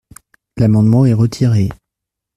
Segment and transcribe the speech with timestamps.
[0.57, 1.69] L’amendement est retiré.